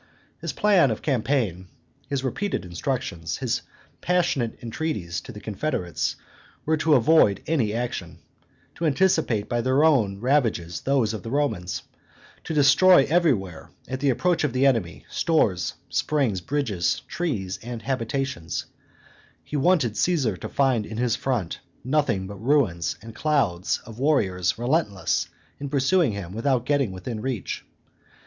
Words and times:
His 0.39 0.51
plan 0.51 0.89
of 0.89 1.03
campaign, 1.03 1.67
his 2.09 2.23
repeated 2.23 2.65
instructions, 2.65 3.37
his 3.37 3.61
passionate 4.01 4.57
entreaties 4.63 5.21
to 5.21 5.31
the 5.31 5.39
confederates 5.39 6.15
were 6.65 6.77
to 6.77 6.95
avoid 6.95 7.43
any 7.45 7.67
general 7.67 7.83
action, 7.83 8.19
to 8.73 8.87
anticipate 8.87 9.47
by 9.47 9.61
their 9.61 9.83
own 9.83 10.19
ravages 10.19 10.81
those 10.81 11.13
of 11.13 11.21
the 11.21 11.29
Romans, 11.29 11.83
to 12.45 12.53
destroy 12.55 13.03
everywhere, 13.11 13.69
at 13.87 13.99
the 13.99 14.09
approach 14.09 14.43
of 14.43 14.53
the 14.53 14.65
enemy, 14.65 15.05
stores, 15.07 15.75
springs, 15.89 16.41
bridges, 16.41 17.01
trees, 17.07 17.59
and 17.61 17.83
habitations: 17.83 18.65
he 19.43 19.55
wanted 19.55 19.95
Caesar 19.95 20.35
to 20.35 20.49
find 20.49 20.83
in 20.87 20.97
his 20.97 21.15
front 21.15 21.59
nothing 21.83 22.25
but 22.25 22.43
ruins 22.43 22.95
and 23.03 23.13
clouds 23.13 23.77
of 23.85 23.99
warriors 23.99 24.57
relentless 24.57 25.29
in 25.59 25.69
pursuing 25.69 26.13
him 26.13 26.33
without 26.33 26.65
getting 26.65 26.91
within 26.91 27.19
reach. 27.21 27.63